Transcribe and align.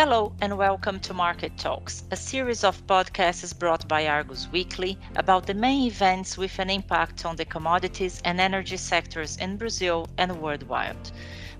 Hello 0.00 0.32
and 0.40 0.56
welcome 0.56 1.00
to 1.00 1.12
Market 1.12 1.58
Talks, 1.58 2.04
a 2.12 2.16
series 2.16 2.62
of 2.62 2.86
podcasts 2.86 3.58
brought 3.58 3.88
by 3.88 4.06
Argus 4.06 4.46
Weekly 4.52 4.96
about 5.16 5.44
the 5.44 5.54
main 5.54 5.88
events 5.88 6.38
with 6.38 6.56
an 6.60 6.70
impact 6.70 7.24
on 7.24 7.34
the 7.34 7.44
commodities 7.44 8.22
and 8.24 8.40
energy 8.40 8.76
sectors 8.76 9.36
in 9.38 9.56
Brazil 9.56 10.08
and 10.16 10.40
worldwide. 10.40 11.10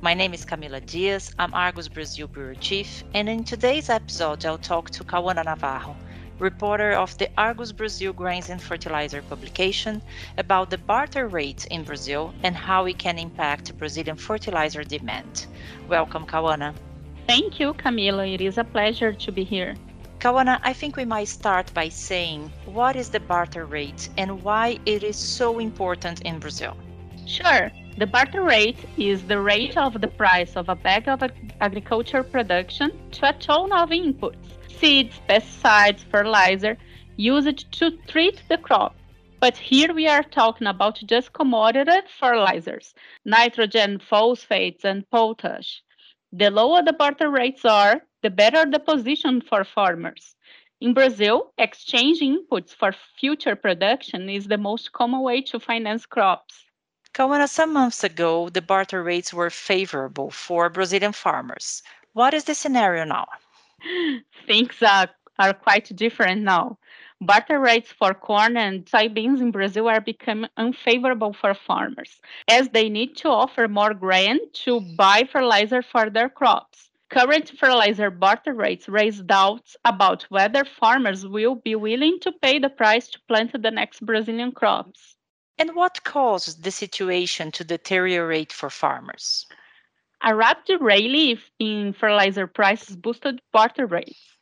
My 0.02 0.14
name 0.14 0.34
is 0.34 0.46
Camila 0.46 0.86
Dias, 0.86 1.34
I'm 1.40 1.52
Argus 1.52 1.88
Brazil 1.88 2.28
Bureau 2.28 2.54
Chief, 2.54 3.02
and 3.12 3.28
in 3.28 3.42
today's 3.42 3.90
episode 3.90 4.46
I'll 4.46 4.56
talk 4.56 4.90
to 4.90 5.02
Kauanna 5.02 5.44
Navarro, 5.44 5.96
reporter 6.38 6.92
of 6.92 7.18
the 7.18 7.28
Argus 7.36 7.72
Brazil 7.72 8.12
Grains 8.12 8.50
and 8.50 8.62
Fertilizer 8.62 9.20
publication, 9.20 10.00
about 10.36 10.70
the 10.70 10.78
barter 10.78 11.26
rate 11.26 11.66
in 11.72 11.82
Brazil 11.82 12.32
and 12.44 12.54
how 12.54 12.86
it 12.86 12.98
can 12.98 13.18
impact 13.18 13.76
Brazilian 13.78 14.16
fertilizer 14.16 14.84
demand. 14.84 15.46
Welcome, 15.88 16.24
Kauanna. 16.24 16.72
Thank 17.28 17.60
you, 17.60 17.74
Camila. 17.74 18.32
It 18.32 18.40
is 18.40 18.56
a 18.56 18.64
pleasure 18.64 19.12
to 19.12 19.30
be 19.30 19.44
here. 19.44 19.74
Kauanna, 20.18 20.60
I 20.62 20.72
think 20.72 20.96
we 20.96 21.04
might 21.04 21.28
start 21.28 21.70
by 21.74 21.90
saying 21.90 22.50
what 22.64 22.96
is 22.96 23.10
the 23.10 23.20
barter 23.20 23.66
rate 23.66 24.08
and 24.16 24.42
why 24.42 24.78
it 24.86 25.02
is 25.02 25.16
so 25.16 25.58
important 25.58 26.22
in 26.22 26.38
Brazil? 26.38 26.74
Sure. 27.26 27.70
The 27.98 28.06
barter 28.06 28.42
rate 28.42 28.78
is 28.96 29.24
the 29.24 29.38
rate 29.38 29.76
of 29.76 30.00
the 30.00 30.08
price 30.08 30.56
of 30.56 30.70
a 30.70 30.74
bag 30.74 31.06
of 31.06 31.22
agricultural 31.60 32.24
production 32.24 32.98
to 33.10 33.28
a 33.28 33.34
ton 33.34 33.72
of 33.72 33.90
inputs, 33.90 34.48
seeds, 34.80 35.20
pesticides, 35.28 36.04
fertilizer, 36.10 36.78
used 37.18 37.70
to 37.72 37.90
treat 38.06 38.40
the 38.48 38.56
crop. 38.56 38.96
But 39.38 39.58
here 39.58 39.92
we 39.92 40.08
are 40.08 40.22
talking 40.22 40.66
about 40.66 40.98
just 41.04 41.34
commodity 41.34 42.00
fertilizers, 42.18 42.94
nitrogen, 43.26 43.98
phosphates, 43.98 44.86
and 44.86 45.04
potash. 45.10 45.82
The 46.32 46.50
lower 46.50 46.82
the 46.82 46.92
barter 46.92 47.30
rates 47.30 47.64
are, 47.64 48.02
the 48.22 48.30
better 48.30 48.64
the 48.64 48.78
position 48.78 49.40
for 49.40 49.64
farmers. 49.64 50.36
In 50.80 50.94
Brazil, 50.94 51.52
exchanging 51.58 52.44
inputs 52.44 52.74
for 52.74 52.92
future 53.18 53.56
production 53.56 54.28
is 54.28 54.46
the 54.46 54.58
most 54.58 54.92
common 54.92 55.22
way 55.22 55.40
to 55.42 55.58
finance 55.58 56.06
crops. 56.06 56.66
Kauanna, 57.14 57.48
some 57.48 57.72
months 57.72 58.04
ago, 58.04 58.48
the 58.48 58.62
barter 58.62 59.02
rates 59.02 59.32
were 59.32 59.50
favorable 59.50 60.30
for 60.30 60.68
Brazilian 60.68 61.12
farmers. 61.12 61.82
What 62.12 62.34
is 62.34 62.44
the 62.44 62.54
scenario 62.54 63.04
now? 63.04 63.26
Things 64.46 64.82
are, 64.82 65.08
are 65.38 65.54
quite 65.54 65.94
different 65.96 66.42
now. 66.42 66.78
Barter 67.20 67.58
rates 67.58 67.90
for 67.90 68.14
corn 68.14 68.56
and 68.56 68.86
soybeans 68.86 69.40
in 69.40 69.50
Brazil 69.50 69.88
are 69.88 70.00
becoming 70.00 70.50
unfavorable 70.56 71.32
for 71.32 71.52
farmers, 71.52 72.20
as 72.46 72.68
they 72.68 72.88
need 72.88 73.16
to 73.16 73.28
offer 73.28 73.66
more 73.66 73.92
grain 73.92 74.38
to 74.64 74.80
buy 74.80 75.24
fertilizer 75.24 75.82
for 75.82 76.10
their 76.10 76.28
crops. 76.28 76.90
Current 77.08 77.50
fertilizer 77.58 78.10
barter 78.10 78.54
rates 78.54 78.88
raise 78.88 79.20
doubts 79.20 79.76
about 79.84 80.22
whether 80.24 80.64
farmers 80.64 81.26
will 81.26 81.56
be 81.56 81.74
willing 81.74 82.20
to 82.20 82.30
pay 82.30 82.60
the 82.60 82.70
price 82.70 83.08
to 83.08 83.20
plant 83.26 83.60
the 83.60 83.70
next 83.70 84.06
Brazilian 84.06 84.52
crops. 84.52 85.16
And 85.58 85.74
what 85.74 86.04
caused 86.04 86.62
the 86.62 86.70
situation 86.70 87.50
to 87.52 87.64
deteriorate 87.64 88.52
for 88.52 88.70
farmers? 88.70 89.46
A 90.22 90.36
rapid 90.36 90.80
rally 90.80 91.40
in 91.58 91.94
fertilizer 91.94 92.46
prices 92.46 92.94
boosted 92.94 93.40
barter 93.52 93.86
rates. 93.86 94.37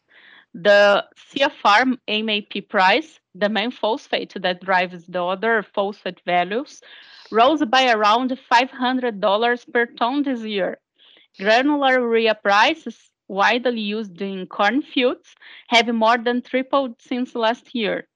The 0.58 1.04
CFR 1.28 1.98
MAP 2.08 2.70
price, 2.70 3.20
the 3.34 3.50
main 3.50 3.70
phosphate 3.70 4.32
that 4.40 4.62
drives 4.62 5.04
the 5.04 5.22
other 5.22 5.62
phosphate 5.62 6.22
values, 6.24 6.80
rose 7.30 7.62
by 7.66 7.92
around 7.92 8.30
$500 8.50 9.72
per 9.72 9.84
ton 9.84 10.22
this 10.22 10.40
year. 10.40 10.78
Granular 11.38 12.00
urea 12.00 12.36
prices, 12.36 12.98
widely 13.28 13.82
used 13.82 14.18
in 14.22 14.46
corn 14.46 14.80
fields, 14.80 15.34
have 15.68 15.94
more 15.94 16.16
than 16.16 16.40
tripled 16.40 17.02
since 17.02 17.34
last 17.34 17.74
year. 17.74 18.08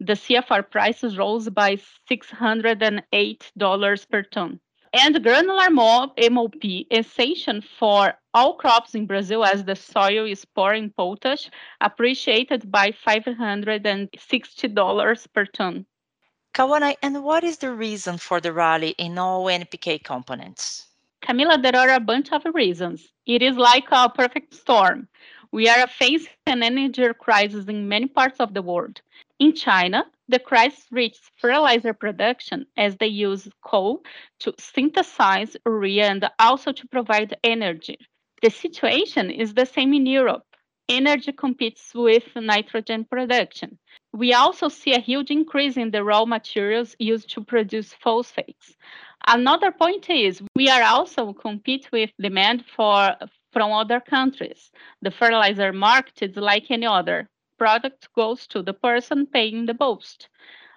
The 0.00 0.14
CFR 0.14 0.68
prices 0.68 1.16
rose 1.16 1.48
by 1.48 1.78
$608 2.10 4.10
per 4.10 4.22
ton. 4.22 4.58
And 4.92 5.22
granular 5.22 5.70
MOP 5.70 6.64
essential 6.90 7.60
for 7.78 8.14
all 8.38 8.54
crops 8.54 8.94
in 8.94 9.04
Brazil 9.04 9.44
as 9.44 9.64
the 9.64 9.74
soil 9.74 10.24
is 10.24 10.44
poor 10.44 10.72
in 10.72 10.90
potash, 10.90 11.50
appreciated 11.80 12.70
by 12.70 12.92
$560 12.92 15.32
per 15.32 15.44
ton. 15.46 15.84
Kauanna, 16.54 16.94
and 17.02 17.24
what 17.24 17.42
is 17.42 17.58
the 17.58 17.72
reason 17.72 18.16
for 18.16 18.40
the 18.40 18.52
rally 18.52 18.90
in 18.90 19.18
all 19.18 19.46
NPK 19.46 20.04
components? 20.04 20.86
Camila, 21.20 21.60
there 21.60 21.74
are 21.74 21.90
a 21.90 21.98
bunch 21.98 22.30
of 22.30 22.44
reasons. 22.54 23.12
It 23.26 23.42
is 23.42 23.56
like 23.56 23.86
a 23.90 24.08
perfect 24.08 24.54
storm. 24.54 25.08
We 25.50 25.68
are 25.68 25.88
facing 25.88 26.30
an 26.46 26.62
energy 26.62 27.08
crisis 27.18 27.66
in 27.66 27.88
many 27.88 28.06
parts 28.06 28.38
of 28.38 28.54
the 28.54 28.62
world. 28.62 29.00
In 29.40 29.52
China, 29.52 30.06
the 30.28 30.38
crisis 30.38 30.86
reached 30.92 31.32
fertilizer 31.38 31.92
production 31.92 32.66
as 32.76 32.96
they 32.98 33.08
use 33.08 33.48
coal 33.64 34.04
to 34.38 34.54
synthesize 34.60 35.56
urea 35.66 36.04
and 36.04 36.30
also 36.38 36.70
to 36.70 36.86
provide 36.86 37.36
energy. 37.42 37.98
The 38.42 38.50
situation 38.50 39.30
is 39.30 39.54
the 39.54 39.66
same 39.66 39.92
in 39.94 40.06
Europe. 40.06 40.44
Energy 40.88 41.32
competes 41.32 41.92
with 41.94 42.24
nitrogen 42.36 43.04
production. 43.04 43.78
We 44.12 44.32
also 44.32 44.68
see 44.68 44.94
a 44.94 45.00
huge 45.00 45.30
increase 45.30 45.76
in 45.76 45.90
the 45.90 46.02
raw 46.04 46.24
materials 46.24 46.96
used 46.98 47.30
to 47.34 47.44
produce 47.44 47.92
phosphates. 47.92 48.76
Another 49.26 49.72
point 49.72 50.08
is 50.08 50.42
we 50.54 50.70
are 50.70 50.82
also 50.82 51.32
compete 51.32 51.90
with 51.92 52.10
demand 52.20 52.64
for 52.74 53.16
from 53.52 53.72
other 53.72 54.00
countries. 54.00 54.70
The 55.02 55.10
fertilizer 55.10 55.72
market 55.72 56.22
is 56.22 56.36
like 56.36 56.70
any 56.70 56.86
other 56.86 57.28
product 57.58 58.08
goes 58.14 58.46
to 58.48 58.62
the 58.62 58.72
person 58.72 59.26
paying 59.26 59.66
the 59.66 59.76
most. 59.78 60.28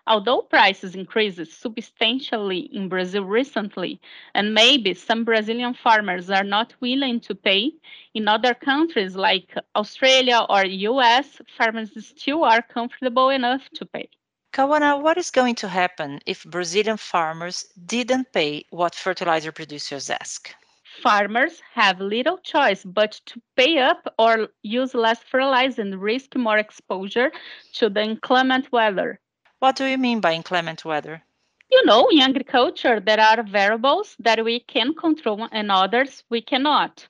Although 0.07 0.41
prices 0.41 0.95
increased 0.95 1.51
substantially 1.51 2.59
in 2.73 2.89
Brazil 2.89 3.23
recently, 3.25 3.99
and 4.33 4.53
maybe 4.53 4.93
some 4.93 5.23
Brazilian 5.23 5.73
farmers 5.73 6.29
are 6.29 6.43
not 6.43 6.73
willing 6.81 7.19
to 7.21 7.35
pay, 7.35 7.73
in 8.13 8.27
other 8.27 8.53
countries 8.53 9.15
like 9.15 9.55
Australia 9.75 10.45
or 10.49 10.65
US, 10.65 11.41
farmers 11.57 11.91
still 12.05 12.43
are 12.43 12.61
comfortable 12.61 13.29
enough 13.29 13.69
to 13.75 13.85
pay. 13.85 14.09
Kauanna, 14.53 15.01
what 15.01 15.17
is 15.17 15.31
going 15.31 15.55
to 15.55 15.69
happen 15.69 16.19
if 16.25 16.43
Brazilian 16.43 16.97
farmers 16.97 17.65
didn't 17.85 18.33
pay 18.33 18.65
what 18.69 18.95
fertilizer 18.95 19.51
producers 19.51 20.09
ask? 20.09 20.53
farmers 21.01 21.61
have 21.73 22.01
little 22.01 22.37
choice 22.39 22.83
but 22.83 23.13
to 23.25 23.41
pay 23.55 23.79
up 23.79 24.13
or 24.19 24.49
use 24.63 24.93
less 24.93 25.23
fertilizer 25.23 25.81
and 25.81 26.01
risk 26.01 26.35
more 26.35 26.57
exposure 26.57 27.31
to 27.73 27.89
the 27.89 28.01
inclement 28.01 28.71
weather. 28.73 29.20
What 29.61 29.75
do 29.75 29.85
you 29.85 29.99
mean 29.99 30.21
by 30.21 30.33
inclement 30.33 30.83
weather? 30.85 31.21
You 31.69 31.85
know, 31.85 32.07
in 32.09 32.19
agriculture, 32.21 32.99
there 32.99 33.19
are 33.19 33.43
variables 33.43 34.15
that 34.17 34.43
we 34.43 34.61
can 34.61 34.95
control 34.95 35.47
and 35.51 35.71
others 35.71 36.23
we 36.31 36.41
cannot. 36.41 37.07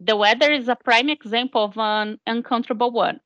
The 0.00 0.16
weather 0.16 0.50
is 0.50 0.68
a 0.68 0.74
prime 0.74 1.10
example 1.10 1.64
of 1.64 1.76
an 1.76 2.18
uncontrollable 2.26 2.92
one. 2.92 3.20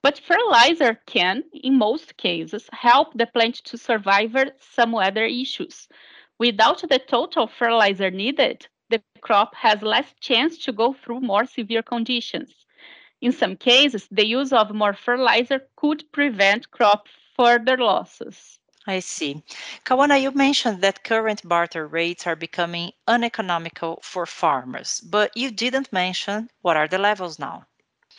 But 0.00 0.20
fertilizer 0.20 1.00
can, 1.06 1.42
in 1.52 1.76
most 1.76 2.16
cases, 2.16 2.68
help 2.70 3.14
the 3.14 3.26
plant 3.26 3.56
to 3.64 3.76
survive 3.76 4.36
some 4.60 4.92
weather 4.92 5.24
issues. 5.24 5.88
Without 6.38 6.88
the 6.88 7.00
total 7.00 7.48
fertilizer 7.48 8.12
needed, 8.12 8.68
the 8.90 9.02
crop 9.22 9.56
has 9.56 9.82
less 9.82 10.14
chance 10.20 10.58
to 10.58 10.72
go 10.72 10.92
through 10.92 11.22
more 11.22 11.46
severe 11.46 11.82
conditions. 11.82 12.64
In 13.20 13.32
some 13.32 13.56
cases, 13.56 14.06
the 14.12 14.24
use 14.24 14.52
of 14.52 14.72
more 14.72 14.94
fertilizer 14.94 15.66
could 15.74 16.04
prevent 16.12 16.70
crop 16.70 17.08
further 17.36 17.76
losses. 17.76 18.58
I 18.86 19.00
see. 19.00 19.42
Kauanna, 19.84 20.20
you 20.20 20.30
mentioned 20.32 20.82
that 20.82 21.04
current 21.04 21.46
barter 21.48 21.86
rates 21.86 22.26
are 22.26 22.36
becoming 22.36 22.92
uneconomical 23.08 24.00
for 24.02 24.26
farmers, 24.26 25.00
but 25.00 25.34
you 25.34 25.50
didn't 25.50 25.92
mention 25.92 26.50
what 26.60 26.76
are 26.76 26.88
the 26.88 26.98
levels 26.98 27.38
now. 27.38 27.64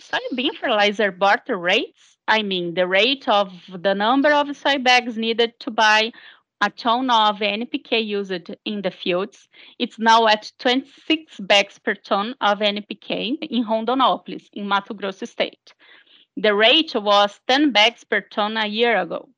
Soybean 0.01 0.55
fertilizer 0.55 1.11
barter 1.11 1.57
rates, 1.57 2.17
I 2.27 2.41
mean 2.41 2.73
the 2.73 2.87
rate 2.87 3.27
of 3.27 3.53
the 3.69 3.93
number 3.93 4.31
of 4.31 4.57
soy 4.57 4.79
bags 4.79 5.17
needed 5.17 5.59
to 5.59 5.71
buy 5.71 6.11
a 6.61 6.69
ton 6.71 7.09
of 7.11 7.39
NPK 7.39 8.03
used 8.03 8.55
in 8.65 8.81
the 8.81 8.91
fields. 8.91 9.47
It's 9.77 9.99
now 9.99 10.27
at 10.27 10.51
26 10.59 11.39
bags 11.41 11.77
per 11.77 11.93
ton 11.93 12.35
of 12.41 12.59
NPK 12.59 13.37
in 13.41 13.65
Rondonópolis, 13.65 14.49
in 14.53 14.67
Mato 14.67 14.93
Grosso 14.93 15.25
state. 15.25 15.73
The 16.37 16.53
rate 16.53 16.93
was 16.95 17.39
10 17.47 17.71
bags 17.71 18.03
per 18.03 18.21
ton 18.21 18.57
a 18.57 18.67
year 18.67 18.97
ago. 18.99 19.29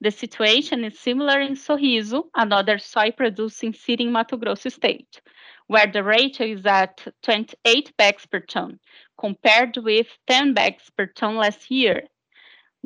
The 0.00 0.10
situation 0.10 0.84
is 0.84 0.98
similar 0.98 1.40
in 1.40 1.54
Sorriso, 1.54 2.24
another 2.34 2.78
soy 2.78 3.10
producing 3.10 3.72
city 3.72 4.04
in 4.04 4.12
Mato 4.12 4.36
Grosso 4.36 4.68
state, 4.68 5.20
where 5.66 5.86
the 5.86 6.04
rate 6.04 6.40
is 6.40 6.64
at 6.66 7.06
28 7.22 7.96
bags 7.96 8.26
per 8.26 8.40
ton, 8.40 8.78
compared 9.18 9.76
with 9.78 10.06
10 10.26 10.54
bags 10.54 10.90
per 10.96 11.06
ton 11.06 11.36
last 11.36 11.70
year 11.70 12.08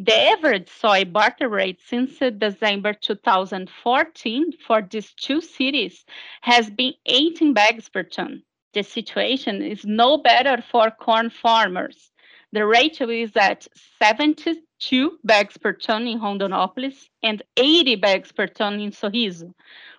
the 0.00 0.14
average 0.14 0.69
soy 0.69 1.05
barter 1.05 1.49
rate 1.49 1.81
since 1.85 2.21
December 2.21 2.93
2014 2.93 4.53
for 4.64 4.81
these 4.81 5.12
two 5.14 5.41
cities 5.41 6.05
has 6.43 6.71
been 6.71 6.94
18 7.06 7.53
bags 7.53 7.88
per 7.88 8.05
ton. 8.05 8.44
The 8.75 8.85
situation 8.85 9.61
is 9.61 9.85
no 9.85 10.19
better 10.19 10.62
for 10.62 10.93
corn 10.93 11.31
farmers. 11.31 12.12
The 12.53 12.65
ratio 12.65 13.11
is 13.11 13.37
at 13.37 13.67
72 13.99 15.19
bags 15.23 15.59
per 15.59 15.75
ton 15.75 16.06
in 16.06 16.21
Rondonópolis 16.21 17.09
and 17.23 17.43
80 17.56 17.97
bags 17.97 18.33
per 18.33 18.47
ton 18.47 18.81
in 18.81 18.91
Sorriso. 18.91 19.53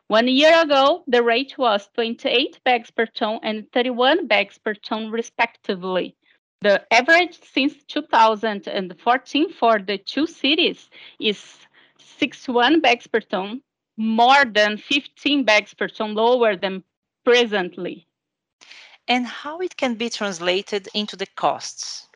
One 0.08 0.28
year 0.28 0.60
ago, 0.60 1.04
the 1.06 1.22
rate 1.22 1.56
was 1.60 1.88
28 1.94 2.60
bags 2.66 2.90
per 2.90 3.06
ton 3.06 3.40
and 3.44 3.72
31 3.72 4.26
bags 4.26 4.58
per 4.58 4.74
ton, 4.74 5.12
respectively. 5.12 6.16
The 6.62 6.84
average 6.92 7.40
since 7.54 7.76
2014 7.88 9.54
for 9.54 9.78
the 9.78 10.00
two 10.00 10.26
cities 10.26 10.90
is 11.20 11.60
61 12.00 12.82
bags 12.82 13.06
per 13.06 13.20
ton, 13.20 13.62
more 13.98 14.44
than 14.44 14.78
15 14.78 15.44
bags 15.46 15.76
per 15.76 15.88
ton 15.88 16.16
lower 16.16 16.56
than 16.56 16.84
presently. 17.24 18.08
And 19.08 19.28
how 19.28 19.60
it 19.60 19.78
can 19.78 19.94
be 19.94 20.10
translated 20.10 20.90
into 20.96 21.16
the 21.16 21.28
costs? 21.36 22.09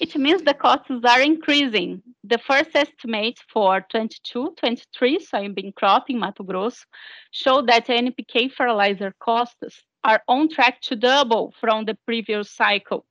It 0.00 0.16
means 0.16 0.42
the 0.42 0.54
costs 0.54 0.90
are 1.04 1.20
increasing. 1.20 2.02
The 2.24 2.38
first 2.38 2.70
estimate 2.74 3.38
for 3.52 3.86
22-23 3.94 4.86
soybean 5.30 5.74
crop 5.74 6.08
in 6.08 6.18
Mato 6.18 6.42
Grosso 6.42 6.86
show 7.32 7.60
that 7.66 7.86
NPK 7.86 8.50
fertilizer 8.50 9.12
costs 9.20 9.82
are 10.02 10.22
on 10.26 10.48
track 10.48 10.80
to 10.82 10.96
double 10.96 11.52
from 11.60 11.84
the 11.84 11.98
previous 12.06 12.50
cycle, 12.50 13.04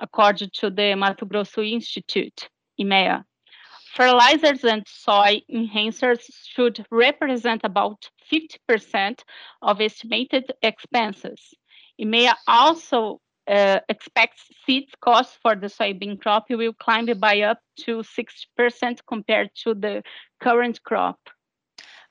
according 0.00 0.50
to 0.54 0.70
the 0.70 0.96
Mato 0.96 1.26
Grosso 1.26 1.62
Institute, 1.62 2.48
IMEA. 2.80 3.22
Fertilizers 3.94 4.64
and 4.64 4.84
soy 4.88 5.42
enhancers 5.48 6.22
should 6.44 6.84
represent 6.90 7.60
about 7.62 8.10
50% 8.32 9.20
of 9.62 9.80
estimated 9.80 10.50
expenses. 10.60 11.54
IMEA 12.00 12.34
also 12.48 13.20
uh, 13.48 13.80
expects 13.88 14.48
seeds 14.64 14.92
costs 15.00 15.36
for 15.42 15.54
the 15.56 15.66
soybean 15.66 16.20
crop 16.20 16.46
will 16.50 16.72
climb 16.74 17.06
by 17.18 17.40
up 17.40 17.58
to 17.76 18.02
6% 18.02 19.00
compared 19.06 19.50
to 19.64 19.74
the 19.74 20.02
current 20.40 20.82
crop. 20.84 21.18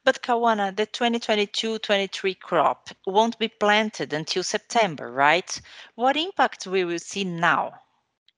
But 0.03 0.23
Kauanna, 0.23 0.75
the 0.75 0.87
2022-23 0.87 2.39
crop 2.39 2.89
won't 3.05 3.37
be 3.37 3.47
planted 3.47 4.13
until 4.13 4.43
September, 4.43 5.11
right? 5.11 5.61
What 5.95 6.17
impact 6.17 6.65
will 6.65 6.87
we 6.87 6.97
see 6.97 7.23
now? 7.23 7.73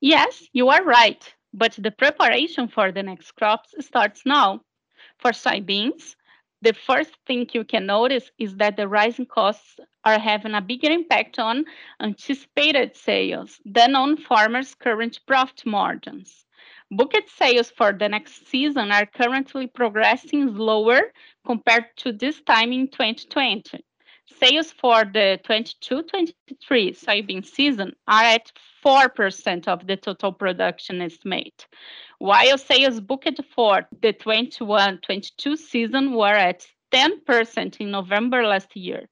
Yes, 0.01 0.43
you 0.51 0.67
are 0.67 0.83
right. 0.83 1.23
But 1.53 1.73
the 1.77 1.91
preparation 1.91 2.67
for 2.67 2.91
the 2.91 3.03
next 3.03 3.31
crops 3.31 3.73
starts 3.79 4.23
now. 4.25 4.61
For 5.19 5.31
soybeans, 5.31 6.15
the 6.61 6.73
first 6.73 7.11
thing 7.25 7.47
you 7.53 7.63
can 7.63 7.85
notice 7.85 8.29
is 8.37 8.57
that 8.57 8.75
the 8.75 8.87
rising 8.87 9.25
costs 9.25 9.79
are 10.05 10.19
having 10.19 10.53
a 10.55 10.61
bigger 10.61 10.89
impact 10.89 11.39
on 11.39 11.65
anticipated 12.01 12.95
sales 12.95 13.59
than 13.65 13.95
on 13.95 14.17
farmers' 14.17 14.75
current 14.75 15.19
profit 15.25 15.65
margins. 15.65 16.45
Booked 16.91 17.29
sales 17.29 17.71
for 17.71 17.91
the 17.93 18.07
next 18.07 18.47
season 18.47 18.91
are 18.91 19.05
currently 19.05 19.67
progressing 19.67 20.55
slower 20.55 21.11
compared 21.45 21.85
to 21.97 22.11
this 22.11 22.41
time 22.41 22.71
in 22.71 22.87
2020. 22.87 23.83
Sales 24.39 24.71
for 24.71 25.03
the 25.03 25.39
22-23 25.43 26.33
soybean 26.95 27.45
season 27.45 27.93
are 28.07 28.23
at 28.23 28.51
4% 28.85 29.67
of 29.67 29.85
the 29.87 29.97
total 29.97 30.31
production 30.31 31.01
estimate, 31.01 31.67
while 32.19 32.57
sales 32.57 32.99
booked 32.99 33.39
for 33.55 33.87
the 34.01 34.13
21-22 34.13 35.57
season 35.57 36.13
were 36.13 36.27
at 36.27 36.65
10% 36.93 37.77
in 37.77 37.91
November 37.91 38.45
last 38.45 38.75
year. 38.75 39.09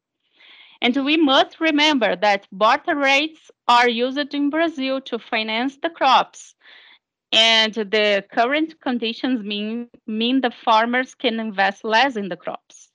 And 0.82 1.06
we 1.06 1.16
must 1.16 1.60
remember 1.60 2.16
that 2.16 2.48
barter 2.52 2.96
rates 2.96 3.52
are 3.68 3.88
used 3.88 4.34
in 4.34 4.50
Brazil 4.50 5.00
to 5.02 5.20
finance 5.20 5.78
the 5.78 5.90
crops, 5.90 6.56
and 7.32 7.74
the 7.74 8.26
current 8.32 8.82
conditions 8.82 9.44
mean, 9.44 9.90
mean 10.08 10.42
the 10.42 10.52
farmers 10.52 11.14
can 11.14 11.40
invest 11.40 11.84
less 11.84 12.16
in 12.16 12.30
the 12.30 12.36
crops. 12.36 12.90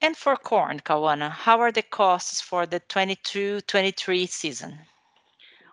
And 0.00 0.16
for 0.16 0.36
corn, 0.36 0.80
Kauanna, 0.80 1.30
how 1.30 1.60
are 1.60 1.72
the 1.72 1.82
costs 1.82 2.40
for 2.40 2.66
the 2.66 2.78
22-23 2.80 4.28
season? 4.28 4.78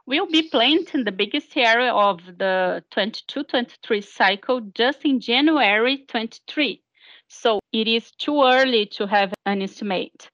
We'll 0.07 0.27
be 0.27 0.49
planting 0.49 1.03
the 1.03 1.11
biggest 1.11 1.55
area 1.57 1.91
of 1.91 2.21
the 2.37 2.83
22-23 2.91 4.03
cycle 4.03 4.61
just 4.61 5.03
in 5.03 5.19
January 5.19 6.05
23. 6.07 6.81
So 7.27 7.59
it 7.71 7.87
is 7.87 8.11
too 8.11 8.41
early 8.41 8.85
to 8.97 9.05
have 9.05 9.33
an 9.45 9.61
estimate. 9.61 10.29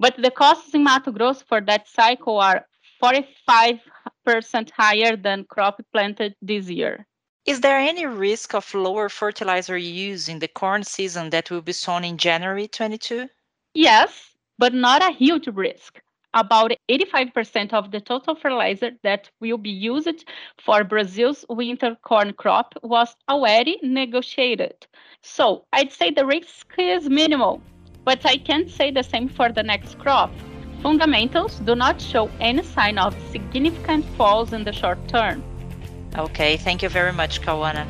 But 0.00 0.16
the 0.16 0.30
costs 0.30 0.72
in 0.72 0.82
Mato 0.82 1.12
Grosso 1.12 1.44
for 1.46 1.60
that 1.60 1.86
cycle 1.86 2.40
are 2.40 2.64
45% 3.02 3.80
higher 4.70 5.14
than 5.14 5.44
crop 5.44 5.78
planted 5.92 6.34
this 6.40 6.70
year. 6.70 7.06
Is 7.44 7.60
there 7.60 7.78
any 7.78 8.06
risk 8.06 8.54
of 8.54 8.72
lower 8.72 9.10
fertilizer 9.10 9.76
use 9.76 10.26
in 10.26 10.38
the 10.38 10.48
corn 10.48 10.84
season 10.84 11.28
that 11.30 11.50
will 11.50 11.60
be 11.60 11.72
sown 11.72 12.04
in 12.04 12.16
January 12.16 12.66
22? 12.66 13.28
Yes, 13.74 14.30
but 14.58 14.72
not 14.72 15.02
a 15.02 15.12
huge 15.12 15.48
risk. 15.48 16.00
About 16.32 16.72
85% 16.90 17.74
of 17.74 17.90
the 17.90 18.00
total 18.00 18.36
fertilizer 18.36 18.92
that 19.02 19.28
will 19.38 19.58
be 19.58 19.68
used 19.68 20.24
for 20.64 20.82
Brazil's 20.82 21.44
winter 21.50 21.94
corn 22.02 22.32
crop 22.32 22.72
was 22.82 23.14
already 23.28 23.78
negotiated. 23.82 24.86
So 25.20 25.66
I'd 25.74 25.92
say 25.92 26.10
the 26.10 26.24
risk 26.24 26.72
is 26.78 27.06
minimal, 27.10 27.60
but 28.04 28.24
I 28.24 28.36
can't 28.36 28.70
say 28.70 28.90
the 28.90 29.02
same 29.02 29.28
for 29.28 29.50
the 29.52 29.62
next 29.62 29.98
crop. 29.98 30.32
Fundamentals 30.82 31.60
do 31.60 31.74
not 31.74 32.00
show 32.00 32.30
any 32.40 32.62
sign 32.62 32.98
of 32.98 33.14
significant 33.30 34.04
falls 34.16 34.52
in 34.52 34.64
the 34.64 34.72
short 34.72 35.06
term. 35.08 35.42
Okay, 36.16 36.56
thank 36.56 36.82
you 36.82 36.88
very 36.88 37.12
much, 37.12 37.42
Kauanna. 37.42 37.86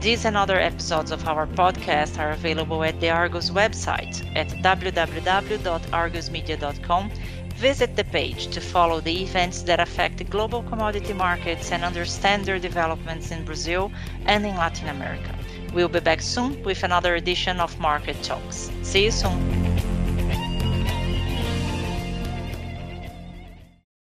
These 0.00 0.24
and 0.24 0.36
other 0.36 0.60
episodes 0.60 1.10
of 1.10 1.26
our 1.26 1.48
podcast 1.48 2.20
are 2.20 2.30
available 2.30 2.84
at 2.84 3.00
the 3.00 3.10
Argus 3.10 3.50
website 3.50 4.24
at 4.36 4.46
www.argusmedia.com. 4.48 7.10
Visit 7.56 7.96
the 7.96 8.04
page 8.04 8.46
to 8.46 8.60
follow 8.60 9.00
the 9.00 9.22
events 9.22 9.62
that 9.62 9.80
affect 9.80 10.18
the 10.18 10.24
global 10.24 10.62
commodity 10.62 11.12
markets 11.12 11.72
and 11.72 11.82
understand 11.82 12.44
their 12.44 12.60
developments 12.60 13.32
in 13.32 13.44
Brazil 13.44 13.90
and 14.26 14.46
in 14.46 14.54
Latin 14.54 14.86
America. 14.88 15.34
We'll 15.74 15.88
be 15.88 16.00
back 16.00 16.22
soon 16.22 16.62
with 16.64 16.82
another 16.82 17.14
edition 17.14 17.60
of 17.60 17.78
Market 17.78 18.22
Talks. 18.22 18.70
See 18.82 19.04
you 19.04 19.10
soon. 19.10 19.67